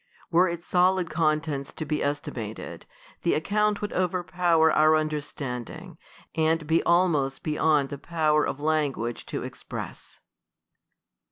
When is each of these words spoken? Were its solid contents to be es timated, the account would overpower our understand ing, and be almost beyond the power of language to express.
Were 0.31 0.47
its 0.49 0.65
solid 0.65 1.11
contents 1.11 1.71
to 1.73 1.85
be 1.85 2.01
es 2.01 2.19
timated, 2.19 2.85
the 3.21 3.35
account 3.35 3.83
would 3.83 3.93
overpower 3.93 4.71
our 4.71 4.95
understand 4.95 5.69
ing, 5.69 5.99
and 6.33 6.65
be 6.65 6.81
almost 6.81 7.43
beyond 7.43 7.89
the 7.89 7.99
power 7.99 8.43
of 8.43 8.59
language 8.59 9.27
to 9.27 9.43
express. 9.43 10.19